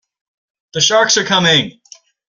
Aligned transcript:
The 0.73 0.81
sharks 0.81 1.15
are 1.17 1.23
coming! 1.23 1.79